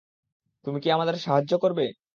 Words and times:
তুমি 0.65 0.79
কি 0.83 0.89
আমাদের 0.91 1.15
সাহায্য 1.17 1.51
করবে? 1.63 1.85